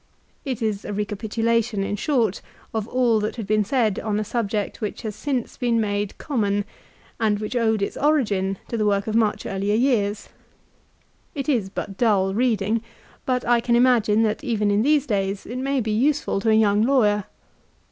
[0.45, 2.41] It is a recapitulation, in short,
[2.73, 6.65] of all that had been said on a subject which has since been made common,
[7.19, 10.29] and which owed its origin to the work of much earlier years
[11.35, 12.81] It is but dull reading,
[13.27, 16.53] but I can imagine that even in these days it may be useful to a
[16.55, 17.25] young lawyer.